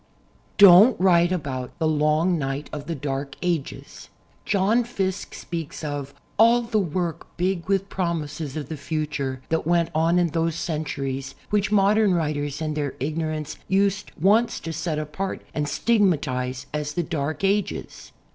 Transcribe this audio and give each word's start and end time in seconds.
Don't 0.57 0.99
write 0.99 1.31
about 1.31 1.77
'*the 1.77 1.87
long 1.87 2.39
night 2.39 2.71
of 2.73 2.87
the 2.87 2.95
Dark 2.95 3.35
Ages." 3.43 3.69
U 3.69 3.81
\2 3.83 3.83
TW 3.85 3.85
RNT^' 3.85 3.85
liTSTORICAT. 3.85 3.99
"DONTS" 4.01 4.09
John 4.51 4.83
Fiske 4.83 5.33
speaks 5.35 5.83
uf 5.83 6.13
"All 6.39 6.61
the 6.63 6.79
work 6.79 7.27
big 7.37 7.67
with 7.69 7.87
promises 7.87 8.57
of 8.57 8.67
the 8.69 8.77
future 8.77 9.43
that 9.49 9.67
went 9.67 9.91
on 9.93 10.17
in 10.17 10.29
those 10.29 10.55
centuries 10.55 11.35
which 11.51 11.71
modern 11.71 12.15
writers 12.15 12.63
in 12.63 12.73
their 12.73 12.95
ignorance 12.99 13.59
used 13.67 14.09
once 14.19 14.59
to 14.61 14.73
set 14.73 14.97
apart 14.97 15.43
and 15.53 15.69
stig 15.69 16.01
matize 16.01 16.65
as 16.73 16.93
the 16.95 17.03
*Dark 17.03 17.43
Ages.' 17.43 18.11